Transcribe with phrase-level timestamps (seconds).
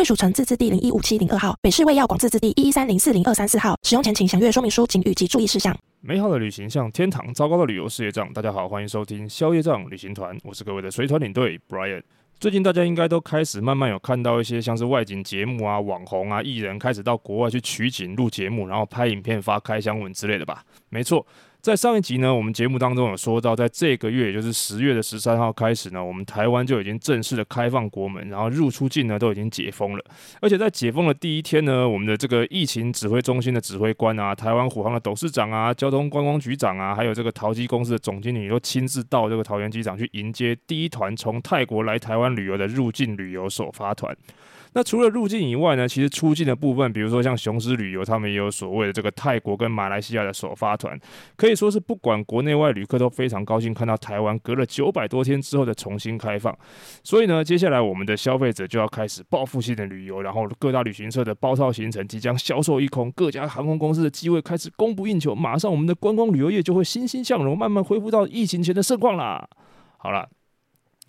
[0.00, 3.78] 贵属城自治地零一五七零二号，北市卫药广自治地一一三零四零二三四号。
[3.82, 5.76] 使用前请详阅说明书、警语及注意事项。
[6.00, 8.32] 美好的旅行像天堂，糟糕的旅游是业障。
[8.32, 12.02] 大家好，欢迎收听消业障旅行团，我是各位的随团领队 Brian。
[12.38, 20.64] 最近大家应该都开始慢慢有看到一些像是外景节目啊、网红啊、艺人开始到国外去取景录节目，然后拍影片发开箱文之类的吧？
[20.88, 21.26] 没错。
[21.62, 30.02] 在上一集呢，我们节目当中有说到，在这个月，也就是十月的十三号开始呢，我们台湾就已经正式的开放国门，然后入出境呢都已经解封了。
[30.40, 44.16] 而且在解封的第一天呢，我们的这个疫情指挥中心的指挥官啊，台湾虎航的董事长啊，交通观光局长啊，还有这个桃机公司的总经理都亲自到这个桃园机场去迎接第一团从泰国来台湾旅游的入境旅游首发团。
[44.72, 50.96] 那除了入境以外呢，其实出境的部分，比如说像雄狮旅游，他们也有所谓的这个泰国跟马来西亚的首发团，
[51.36, 56.56] 可以说是不管国内外旅客都非常高兴看到台湾隔了九百多天之后的重新开放。
[57.02, 69.48] 所以呢，接下来我们的消费者就要开始报复性的旅游，然后各大旅行社的包套行程即将销售一空，各家航空公司的机位开始供不应求，马上我们的观光旅游业就会欣欣向荣，慢慢恢复到疫情前的盛况啦。
[69.96, 70.28] 好了。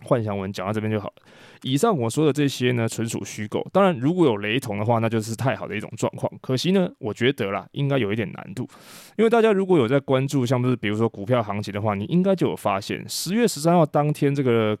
[0.04, 1.14] 幻想文讲到这边就好了。
[1.62, 3.66] 以上我说的这些呢，纯属虚构。
[3.72, 6.30] 当然，如果有雷同的话，那就是太好的一种状况。
[6.40, 8.68] 可惜呢，我觉得啦，应该有一点难度。
[9.16, 14.76] 因为大家如果有在关注，像不是比如说股票行情的话，你应该就有发现，十月十三号当天这个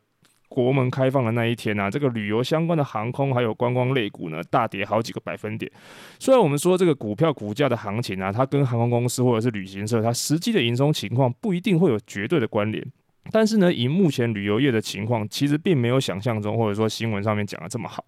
[0.48, 5.70] 国门开放的那一天啊，这个旅游相关的航空还有观光类股呢，大跌好几个百分点。
[6.18, 12.84] 虽然我们说这个股票股价的行情啊，它跟航空公司或者是旅行社它实际的营收情况不一定会有绝对的关联。
[13.30, 18.04] 但是呢，以目前旅游业的情况，其实并没有想象中或者说新闻上面讲的这么好。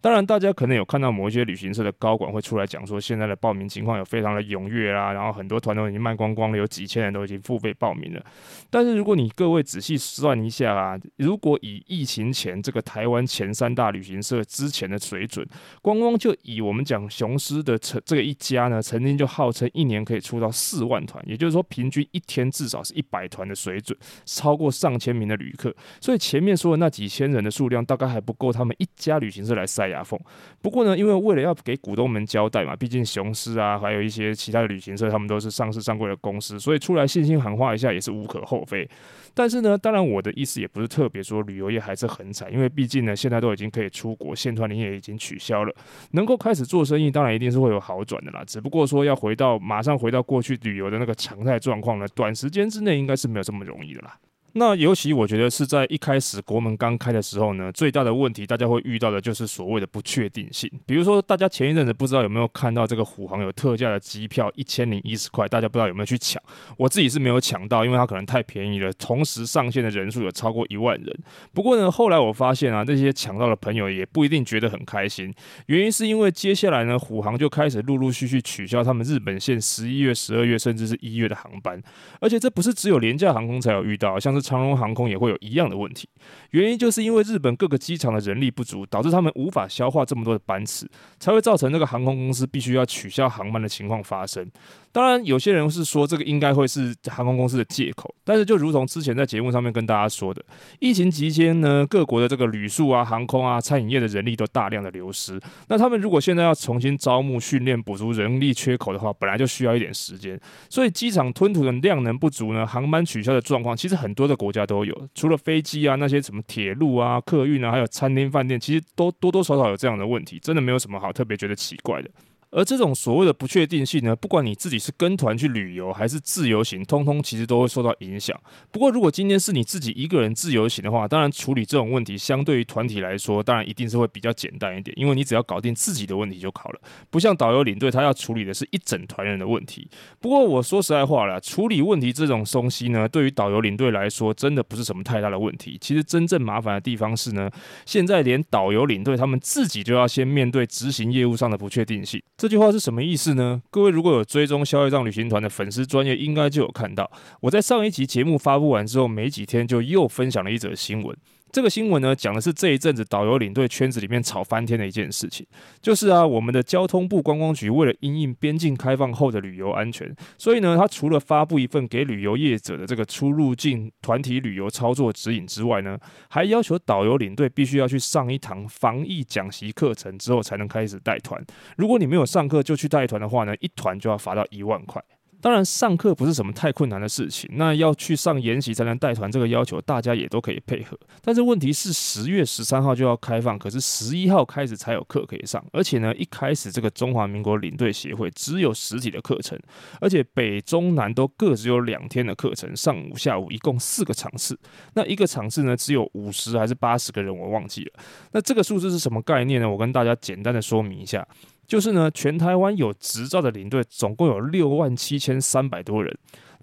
[0.00, 8.24] 当然，大家可能有看到某一些旅行社的高管会出来讲说，现在的报名情况有非常的踊跃啦，然后很多团都已经卖光光了，有几千人都已经付费报名了。
[8.70, 15.44] 但是如果你各位仔细算一下啊，如果以疫情前这个台湾前三大旅行社之前的水准，
[15.82, 25.74] 光光就以我们讲雄狮的这这个一家呢，曾经就号称一年可以出到四万团，也就是说平均一天至少是一百团的水准，超过上千名的旅客。
[26.00, 29.88] 所以前面说的那几千人的数量，大概还不够他们一家旅行社来塞。
[29.88, 30.20] 牙缝。
[30.60, 38.86] 不过呢，因为为了要给股东们交代嘛，毕竟雄狮啊，还有一些其他的旅行社，他们都是上市上柜的公司，所以出来信心喊话一下也是无可厚非。
[39.32, 45.74] 但是呢，当然我的意思也不是特别说旅游业还是很惨，因为毕竟呢，现在都已经可以出国，线团营业已经取消了，
[46.10, 48.44] 能够开始做生意，当然一定是会有好转的啦。
[48.44, 54.18] 只不过说要回到马上回到过去旅游的那个常态状况呢，短时间之内应该是没有这么容易的啦。
[54.54, 60.70] 那尤其我觉得是在一开始国门刚开的时候呢，最大的问题大家会遇到的就是所谓的不确定性。
[60.86, 66.42] 比如说，大家前一阵子不知道有没有看到这个虎航有特价的机票一千零一十块，大家不知道有没有去抢？
[66.76, 71.18] 我自己是没有抢到，因为它可能太便宜了，同时上线的人数有超过一万人。
[71.52, 75.32] 不过呢，后来我发现啊，那些抢到的朋友也不一定觉得很开心，
[75.66, 81.80] 原因是因为接下来呢，虎航就开始陆陆续续取消他们日本线十一月、十二月甚至是一月的航班，
[82.20, 86.08] 而且这不是只有廉价航空才有遇到，像长荣航空也会有一样的问题，
[86.50, 90.88] 原因就是因为日本各个机场的人力不足，导致他们无法消化这么多的班次，
[91.18, 94.48] 才会造成那个航空公司必须要取消航班的情况发生。
[94.98, 100.44] 当然，有些人是说这个应该会是航空公司的借口，但是就如同之前在节目上面跟大家说的，
[100.80, 105.40] 疫情期间呢，各国的这个旅宿啊、航空啊、餐饮业的人力都大量的流失。
[105.68, 110.36] 那他们如果现在要重新招募、训练、补足人力缺口的话，本来就需要一点时间。
[110.68, 115.08] 所以机场吞吐的量能不足呢，航班取消的状况，其实很多的国家都有。
[115.14, 122.10] 除了飞机啊，那些什么铁路啊、客运啊，还有餐厅饭店，其实都多多少少有这样的问题，真的没有什么好特别觉得奇怪的。
[122.50, 128.38] 而这种所谓的不确定性呢，不管你自己是跟团去旅游还是自由行，通通其实都会受到影响。
[128.70, 136.80] 不过，如果今天是你自己一个人自由行的话，当然处理这种问题，相对于团体来说，当然一定是会比较简单一点，因为你只要搞定自己的问题就好了。
[137.10, 139.88] 不像导游领队，他要处理的是一整团人的问题。
[140.18, 145.76] 不过，我说实在话啦，处理问题这种东西呢，对于导游领队来说，真的不是什么太大的问题。
[145.80, 147.50] 其实真正麻烦的地方是呢，
[147.84, 152.22] 现在连导游领队他们自己就要先面对执行业务上的不确定性。
[152.38, 153.60] 这句话是什么意思呢？
[153.68, 161.16] 各位如果有追踪消费账旅行团的粉丝专业，应该就有看到，我在上一集节目发布完之后没几天，就又分享了一则新闻。
[161.50, 165.46] 这个新闻呢，讲的是这一阵子导游领队圈子里面吵翻天的一件事情，
[165.80, 175.98] 就是啊，我们的交通部观光局为了因应边境开放后的旅游安全，所以呢，他除了发布一份给旅游业者的这个出入境团体旅游操作指引之外呢，
[176.28, 181.42] 还要求导游领队必须要去上一堂防疫讲习课程之后才能开始带团。
[181.76, 185.02] 如果你没有上课就去带团的话呢，一团就要罚到一万块。
[185.40, 187.48] 当然，上课不是什么太困难的事情。
[187.54, 190.98] 那要去上研习才能带团，这个要求大家也都可以配合。
[191.22, 195.64] 但是问题是，十月十三号就要开放，可是十一号开始才有课可以上。
[195.72, 199.56] 而且呢，一开始这个中华民国领队协会只有实体的课程，
[200.00, 204.58] 而且北中南都各只有两天的课程，上午下午一共四个场次。
[204.94, 207.92] 那一个场次呢，只有五十还是八十个人，我忘记了。
[208.32, 209.70] 那这个数字是什么概念呢？
[209.70, 211.24] 我跟大家简单的说明一下。
[211.68, 216.18] 就是呢，全台湾有执照的领队总共有六万七千三百多人，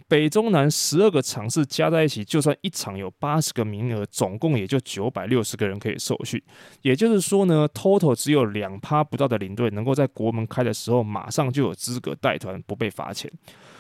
[0.07, 6.41] 北中南十二个场次加在一起，就算一场有八十个名额，总共也就九百六十个人可以受训。
[6.83, 13.31] 也就是说呢，total 只有两趴不到的领队能够在国门开的时候马上就有资格带团，不被罚钱。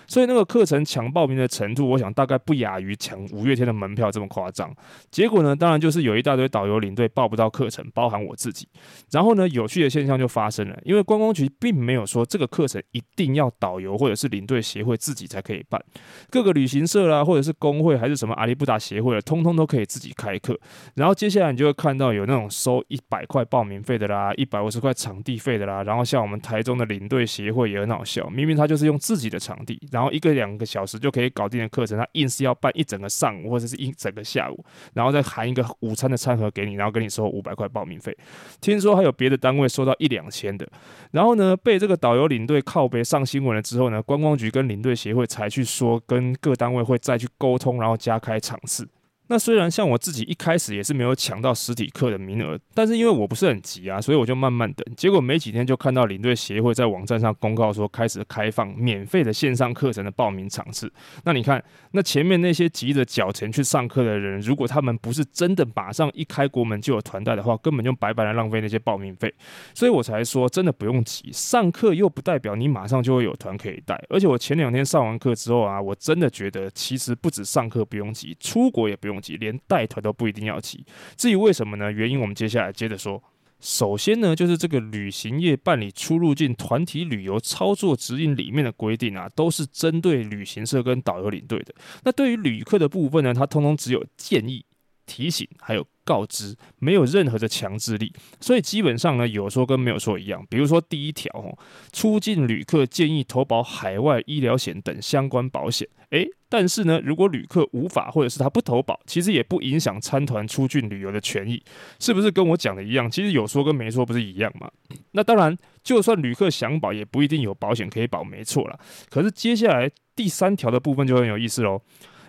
[0.07, 4.71] 所以那个课程抢报名的程度，我想大概不亚于抢五月天的门票这么夸张。
[5.09, 8.67] 结果呢，当然就是有一大堆导游领队报不到课程，包含我自己。
[9.09, 15.83] 然后呢，有趣的现象就发生了，因为观光局并没有说这个课程一定要导游或者是领队协会自己才可以办，
[16.29, 20.57] 各个旅行社啦，或者是工会还是什么阿里不达协会的，通通都可以自己开课。
[20.95, 25.83] 然后接下来你就会看到有那种收一百块报名费的啦，一百五十块场地费的啦。
[25.83, 29.79] 然后像我们台中的领队协会也很好笑，明明他就是用自己的场地。
[29.91, 34.63] 然后一个两个小时就可以搞定的课程，他硬是要办一整个上午或者是一整个下午，
[34.93, 38.15] 然后再含一个午餐的餐盒给你，然后跟你收五百块报名费。
[38.61, 40.67] 听说还有别的单位收到一两千的。
[41.11, 48.87] 然后呢，被这个导游领队靠北上新闻了之后呢，观光局跟领队协会才去说跟各单位会再去沟通，然后加开场次。
[49.27, 54.85] 那虽然像我自己一开始也是没有抢到实体课的名额，但是因为我不是很急啊，所以我就慢慢等。
[54.95, 60.91] 结果没几天就看到领队协会在网站上公告说开始开放免费的线上课程的报名场次。
[61.23, 69.33] 那你看，那前面那些急着缴钱去上课的人，如果他们不是真的马上一开国门就有团带的话，根本就白白的浪费那些报名费。
[69.73, 73.99] 所以我才说，真的不用急，上课又不代表你马上就会有团可以带。
[74.09, 80.85] 而且我前两天上完课之后啊，我真的觉得其实不止上课不用急，出国也不用连带团都不一定要骑。
[81.15, 81.91] 至于为什么呢？
[81.91, 83.21] 原因我们接下来接着说。
[83.61, 91.73] 首先呢，就是这个旅行业办理出入境团体旅游操作指引里面的规定啊，都是针对旅行社跟导游领队的。
[92.03, 94.63] 那对于旅客的部分呢，它通通只有建议、
[95.05, 95.87] 提醒，还有。
[96.05, 100.45] 告知没有任何的强制力，所以基本上呢，有说跟没有说一样。
[100.49, 101.57] 比如说第一条哦，
[101.91, 105.85] 出境旅客建议投保海外医疗险等相关保险。
[106.11, 111.61] 诶，但是呢，如果旅客无法或者是他不投保，其实也不影响参团出境旅游的权益，
[111.99, 113.09] 是不是跟我讲的一样？
[113.09, 114.69] 其实有说跟没说不是一样吗？
[115.11, 118.79] 那当然，就算旅客想保，也不一定有保险可以保，没错啦。
[119.09, 121.81] 可是接下来第三条的部分就很有意思喽。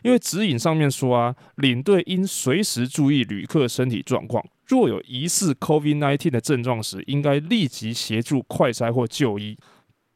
[0.02, 9.56] 因为指引上面说啊，领队应随时注意旅客身体状况，若有疑似 COVID-19 的症状时，应该立即协助快筛或就医。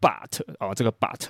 [0.00, 1.28] But 啊，这个 But。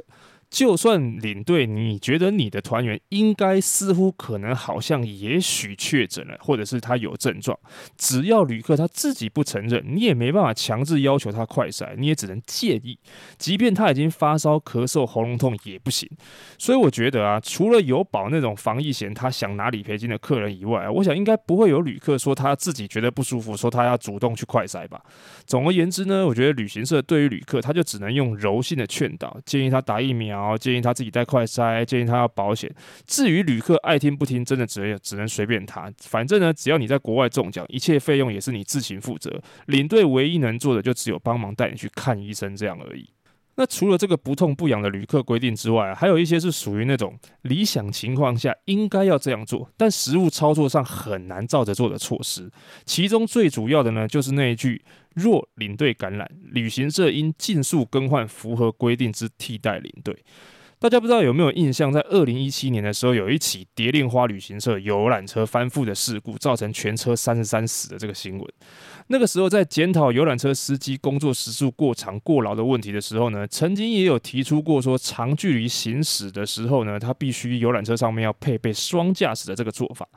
[0.51, 7.57] 就算领队，你觉得你的团员应该似乎可能好像也许确诊了，或者是他有症状，
[7.97, 12.99] 只要旅客他自己不承认，你也没办法强制要求他快筛，你也只能建议，
[13.39, 16.11] 即便他已经发烧、咳嗽、喉咙痛也不行。
[16.59, 25.01] 所以我觉得啊，除了有保那种防疫险，他想拿理赔金的客人以外，我想应该不会有旅客说他自己觉得不舒服，说他要主动去快筛吧。
[25.47, 30.40] 总而言之呢，我觉得旅行社对于旅客，他就只能用柔性的劝导，建议他打疫苗。
[30.41, 32.75] 然后建议他自己带快筛，建议他要保险。
[33.07, 35.93] 至于旅客爱听不听，真的只能只能随便他。
[35.99, 39.39] 反正呢，只要你在国外中奖，一切费用也是你自行负责。
[39.67, 43.07] 领队唯一能做的就只有帮忙带你去看医生这样而已。
[43.57, 52.51] 那除了这个不痛不痒的旅客规定之外，还有一些是属于那种理想情况下应该要这样做，但实务操作上很难照着做的措施。
[52.87, 54.83] 其中最主要的呢，就是那一句。
[55.15, 60.25] 若领队感染，旅行社应尽速更换符合规定之替代领队。
[60.79, 68.53] 大家不知道有没有印象，在二零一七年的时候，有一起蝶恋花旅行社游览车翻覆的事故，造成全车三十三死的这个新闻。
[69.09, 80.09] 那个时候在检讨游览车司机工作时数过长过劳的问题的时候呢，曾经也有提出过说，长距离行驶的时候呢，他必须游览车上面要配备双驾驶的这个做法。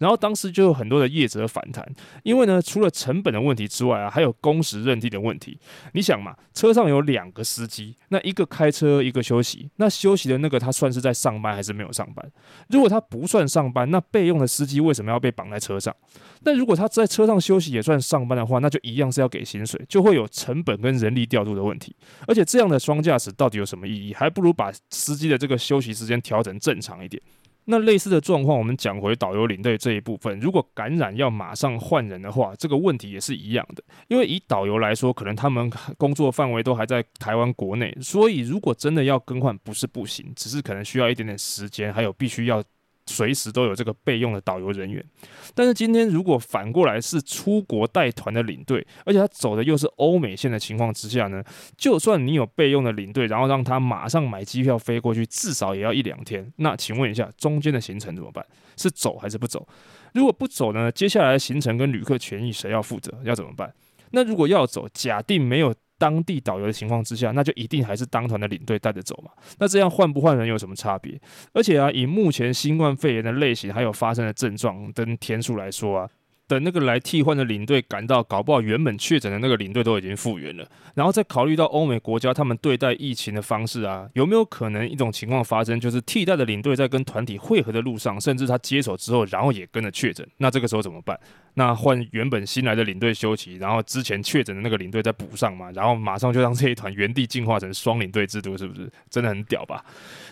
[0.00, 1.86] 然后当时就有很多的业者反弹，
[2.24, 5.58] 因为呢，除了成本的问题之外啊，还有工时认定的问题。
[5.92, 12.28] 你想嘛，车上有两个司机，那一个开车，一个休息，那休息的那个他算是在上班还是没有上班？
[12.70, 15.94] 如果他不算上班，那备用的司机为什么要被绑在车上？
[16.42, 21.94] 但如果他在车上休息也算上班的话，那就一样是要给薪水，就会有成本跟人力调度的问题。
[22.26, 24.14] 而且这样的双驾驶到底有什么意义？
[24.14, 27.22] 还不如把司机的这个休息时间调整正常一点。
[27.70, 33.82] 那类似的状况，我们讲回导游领队这一部分，如果感染要马上换人的话，这个问题也是一样的。
[34.08, 42.62] 因为以导游来说，可能他们工作范围都还在台湾国内，所以如果真的要更换，不是不行，只是可能需要一点点时间，还有必须要。
[43.10, 45.04] 随时都有这个备用的导游人员，
[45.54, 51.42] 但是今天如果反过来是出国带团的领队，而且他走的又是欧美线的情况之下呢，
[51.76, 56.52] 就算你有备用的领队，然后让他马上买机票飞过去，至少也要一两天。
[56.56, 58.46] 那请问一下，中间的行程怎么办？
[58.76, 59.66] 是走还是不走？
[60.14, 60.90] 如果不走呢？
[60.92, 63.12] 接下来的行程跟旅客权益谁要负责？
[63.24, 63.74] 要怎么办？
[64.12, 65.74] 那如果要走，假定没有。
[66.00, 69.30] 当地导游的情况之下，那就一定还是当团的领队带着走嘛。
[69.58, 71.20] 那这样换不换人有什么差别？
[71.52, 76.08] 而且啊，以目前新冠肺炎的类型还有发生的症状跟天数来说啊。
[76.50, 80.68] 等那个来替换的领队赶到，搞不好原本确诊的那个领队都已经复原了。
[80.94, 90.26] 然后再考虑到欧美国家他们对待疫情的方式啊，有没有可能一种情况发生，就是替代的领队在跟团体会合的路上，甚至他接手之后，然后也跟着确诊？
[90.38, 91.16] 那这个时候怎么办？
[91.54, 95.70] 那换原本新来的领队休息，然后之前确诊的那个领队再补上嘛？
[95.70, 99.84] 然后马上就让这一团原地进化成双领队制度，是不是真的很屌吧？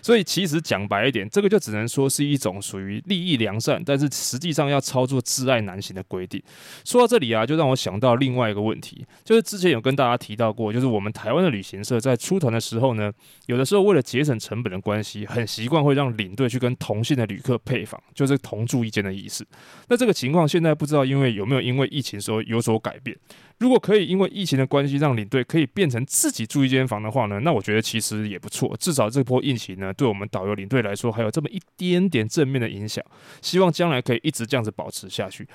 [0.02, 6.42] 所以其实讲白一点，这个就只能说是一种属于利益良善，但是实际上要操作窒碍难行的规定。
[6.84, 13.12] 说到这里啊，就让我想到另外一个问题，就是之前有跟大家提到过，就是我们台湾的旅行社在出团的时候呢，
[13.46, 19.46] 有的时候为了节省成本的关系，很习惯会让领队去跟同性的旅客配房，就是同住一间的意思。
[19.88, 23.16] 那这个情况现在不知道因为有没有因为疫情时候有所改变。
[23.58, 28.76] 如果可以因为疫情的关系让领队可以变成自己住一间房的话呢，那我觉得其实也不错。
[28.78, 33.04] 至少这波疫情呢，对我们导游领队来说还有这么一点点正面的影响。
[33.42, 35.46] 希望将来可以一直这样子保持下去。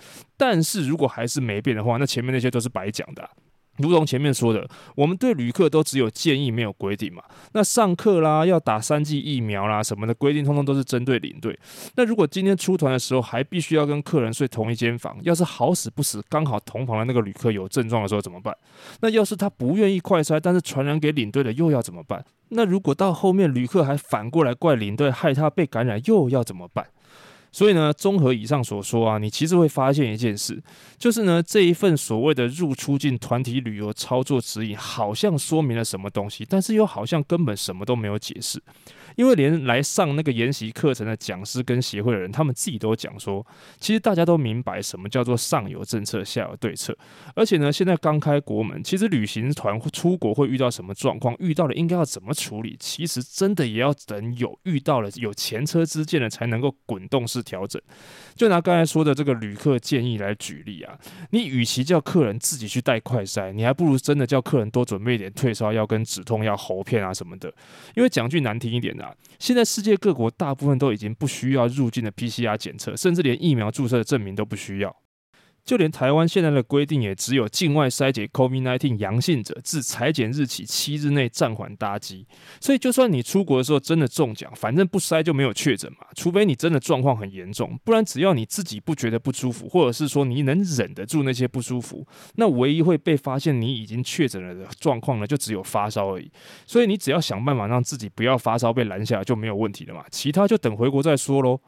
[0.45, 3.29] 但是如果还是没变的话，那前面那些都是白讲的。
[3.77, 7.23] 如同前面说的，我们对旅客都只有建议，没有规定嘛。
[7.53, 11.57] 那上课啦，要打三剂疫苗啦，什么的规定，通通都是针对领队。
[11.95, 18.53] 那如果今天出团的时候还必须要跟客人睡同一间房，要是好死不死刚好同房的那个旅客有症状的时候怎么办？
[18.99, 22.25] 那要是他不愿意快筛，但是传染给领队的又要怎么办？
[22.49, 26.85] 那如果到后面旅客还反过来怪领队害他被感染，又要怎么办？
[27.53, 30.61] 所以呢，综合以上所说啊，你其实会发现一件事，
[30.97, 38.61] 就是呢，这一份所谓的入出境团体旅游操作指引，好像说明了什么东西，但是又好像根本什么都没有解释。
[39.15, 43.45] 因为连来上那个研习课程的讲师跟协会的人，他们自己都讲说，
[43.79, 46.97] 其实大家都明白什么叫做上有政策，下有对策。
[47.35, 57.81] 而且呢，现在刚开国门，其实旅行团出国会遇到什么状况，遇到了应该要怎么处理，其实真的也要等有遇到了有前车之鉴了，才能够滚动式调整。
[58.35, 60.97] 就拿刚才说的这个旅客建议来举例啊，
[61.31, 67.53] 你与其叫客人自己去带快筛，你还不如真的叫客人多准备一点退烧药跟止痛药、喉片啊什么的。
[67.95, 74.95] 因为讲句难听一点的啊，现在世界各国大部分都已经不需要入境的 PCR 检测，甚至连疫苗注射的证明都不需要。
[75.63, 82.27] 就连台湾现在的规定也只有境外筛检 COVID-19 阳性者，自采检日起七日内暂缓搭机。
[82.59, 85.99] 所以，就算你出国的时候真的中奖，反正不筛就没有确诊嘛。
[86.15, 92.05] 除非你真的状况很严重，不然只要你自己不觉得不舒服，或者是说你能忍得住那些不舒服，
[92.35, 96.29] 那唯一会被发现你已经确诊了的状况呢，就只有发烧而已。
[96.67, 100.03] 所以你只要想办法让自己不要发烧被拦下来就没有问题了嘛。
[100.11, 101.61] 其他就等回国再说喽。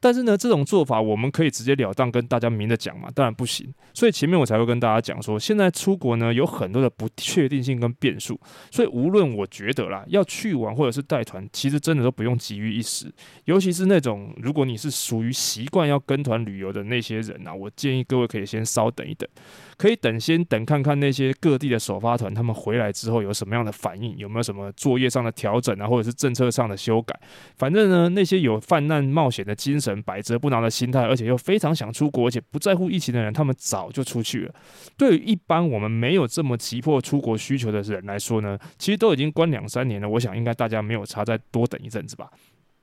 [0.00, 3.08] 但是呢，这种做法我们可以直截了当跟大家明着讲嘛？
[3.14, 3.72] 当然不行。
[3.92, 8.38] 所以前面我才会跟大家讲说，现在出国呢有很多的不确定性跟变数。
[8.70, 13.12] 所以无论我觉得啦，要去玩或者是带团，其实真的都不用急于一时。
[13.44, 19.28] 尤其是那种如果你是属于习惯要跟团旅游的那些人啊，我建议各位可以先稍等一等。
[19.76, 27.18] 可以等，先等看看那些各地的首发团，他们回来之后有什么样的反应，有没有什么作业上的调整啊，或者是政策上的修改。
[27.56, 34.54] 反正呢，那些有泛滥冒险的精神、百折不挠的心态，而且又非常想出国，而且不在乎疫情的人，他们早就出去了。
[34.96, 40.08] 对于一般我们没有这么急迫出国需求的人来说呢，其实都已经关两三年了。
[40.08, 42.30] 我想应该大家没有差，再多等一阵子吧。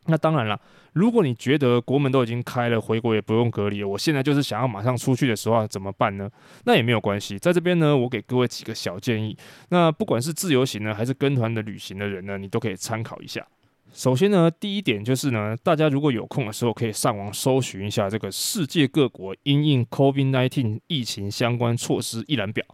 [0.08, 0.60] 那当然了，
[0.94, 6.28] 如果你觉得国门都已经开了，回国也不用隔离了，我现在就是想要马上出去的时候，怎么办呢？
[6.66, 9.38] 那也没有关系，在这边呢，我给各位几个小建议。
[9.70, 13.46] 那不管是自由行呢，还是跟团的旅行的人呢，你都可以参考一下。
[13.94, 22.66] 首先呢，第一点就是呢，大家如果有空的时候，可以上网搜寻一下这个世界各国因应 COVID-19 疫情相关措施一览表。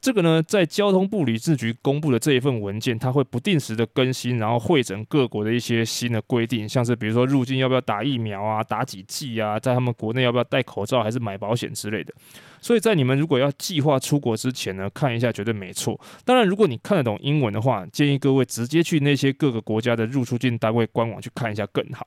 [0.00, 12.12] 这个呢，在交通部旅事局公布的这一份文件，它会不定时的更新，然后汇整各国的一些新的规定，像是比如说入境要不要打疫苗啊，打几剂啊，在他们国内要不要戴口罩，还是买保险之类的。
[12.58, 16.00] 所以在你们如果要计划出国之前呢，看一下绝对没错。
[16.24, 22.04] 当然，如果你看得懂英文的话，建议各位直接去那些各个国家的入出境单位官网去看一下更好。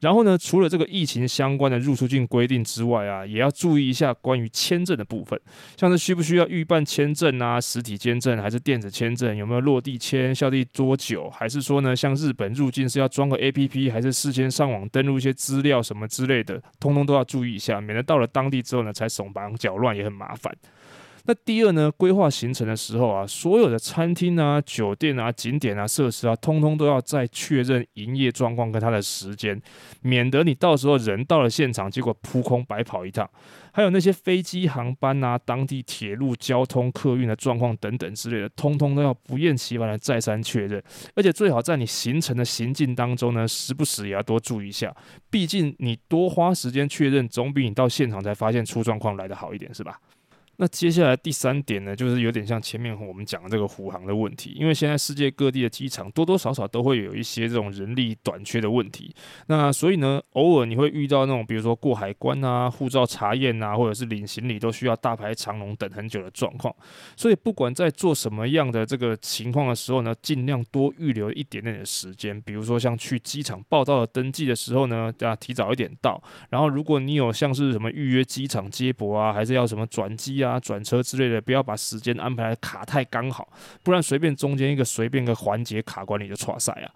[0.00, 5.40] 然后呢，除了这个疫情相关的入出境规定之外啊，也要注意一下关于签证的部分，
[5.78, 19.92] 像是需不需要预办签证啊，实体签证还是电子签证，有没有落地签，效力多久，还是说呢，像日本入境是要装个 APP，还是事先上网登录一些资料什么之类的，通通都要注意一下，免得到了当地之后呢，才手忙脚乱。
[19.92, 20.50] 也很麻烦。
[21.24, 29.60] 那第二呢，规划行程的时候啊，所有的餐厅啊、酒店啊、景点啊、设施啊，通通都要再确认营业状况跟它的时间，
[30.00, 33.28] 免得你到时候人到了现场，结果扑空白跑一趟。
[33.74, 40.82] 还有那些飞机航班啊、当地铁路交通、客运的状况等等之类的，通通都要不厌其烦的再三确认。
[41.14, 44.94] 而且最好在你行程的行进当中呢，时不时也要多注意一下。
[45.30, 49.98] 毕竟你多花时间确认，总比你到现场才发现出状况来的好一点，是吧？
[50.56, 59.12] 那接下来第三点呢，就是有点像前面我们讲的这个虎航的问题，因为现在世界各地的机场多多少少都会有一些这种人力短缺的问题。
[59.46, 66.72] 那所以呢，偶尔你会遇到那种，比如说过海关啊、护照查验啊，或者是领行李都需要大排长龙等很久的状况。
[67.16, 76.22] 所以不管在做什么样的这个情况的时候呢，尽量多预留一点点的时间，比如说像去机场报到的登记的时候呢，要提早一点到。
[76.50, 80.51] 然后如果你有像是什么预约机场接驳啊，还是要什么转机啊。
[80.52, 83.48] 啊，转车之类的，不要把时间安排卡太刚好，
[83.82, 86.92] 不然随便中间一个随便个环节卡关你就剉赛啊。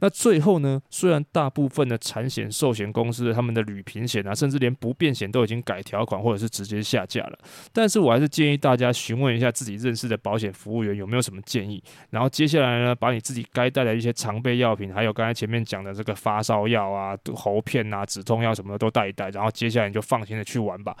[0.00, 7.38] 那最后呢，虽然大部分的产险寿险公司的他们的旅平险啊，甚至连不便险都已经改条款或者是直接下架了，
[7.72, 11.82] 但是我还是建议大家询问一下自己认识的保险服务员有没有什么建议。
[12.10, 19.30] 然后接下来呢，把你自己该带的一些常备药品，还有刚才前面讲的这个发烧药啊、喉片啊、止痛药什么的都带一带。
[19.30, 20.96] 然后接下来你就放心的去玩吧。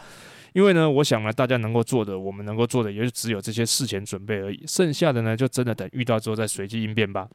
[0.54, 4.64] 因为呢，我想呢，大家能够做的，我们能够做的，也就只有这些事前准备而已。
[4.66, 7.28] 剩下的呢，就真的等遇到之后再随机应变吧。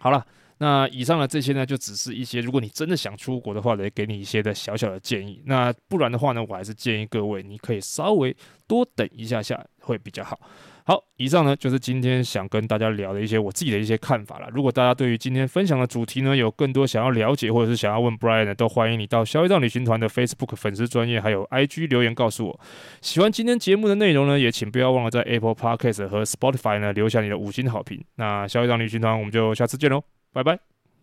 [0.00, 0.26] 好了，
[0.58, 5.42] 那以上的这些呢，就只是一些如果你真的想出国的话，来给你一些的小小的建议。
[5.46, 10.40] 那不然的话呢，我还是建议各位，你可以稍微多等一下下，会比较好。
[10.86, 14.50] 好，以上呢就是今天想跟大家聊的一些我自己的一些看法了。
[14.52, 22.60] 如果大家对于今天分享的主题呢，有更多想要了解或者是想要问 Brian 的，都欢迎你到消费账旅行团的 Facebook 粉丝专业还有 IG 留言告诉我。
[23.00, 28.04] 喜欢今天节目的内容呢，也请不要忘了在 Apple Podcast 和 Spotify 呢留下你的五星好评。
[28.16, 30.73] 那消费账旅行团，我们就下次见喽，拜拜。